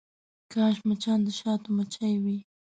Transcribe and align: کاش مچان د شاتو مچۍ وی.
کاش 0.53 0.77
مچان 0.87 1.19
د 1.23 1.27
شاتو 1.39 1.69
مچۍ 1.77 2.13
وی. 2.23 2.37